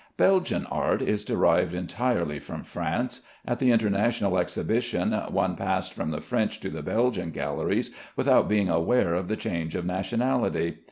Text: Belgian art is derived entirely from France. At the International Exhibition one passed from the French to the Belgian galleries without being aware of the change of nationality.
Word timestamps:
Belgian 0.17 0.65
art 0.65 1.03
is 1.03 1.23
derived 1.23 1.75
entirely 1.75 2.39
from 2.39 2.63
France. 2.63 3.21
At 3.45 3.59
the 3.59 3.69
International 3.69 4.39
Exhibition 4.39 5.11
one 5.29 5.55
passed 5.55 5.93
from 5.93 6.09
the 6.09 6.21
French 6.21 6.59
to 6.61 6.71
the 6.71 6.81
Belgian 6.81 7.29
galleries 7.29 7.91
without 8.15 8.49
being 8.49 8.67
aware 8.67 9.13
of 9.13 9.27
the 9.27 9.37
change 9.37 9.75
of 9.75 9.85
nationality. 9.85 10.79